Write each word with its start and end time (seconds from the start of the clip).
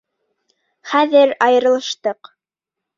Хәҙер 0.95 1.37
айырылыштыҡ. 1.49 2.37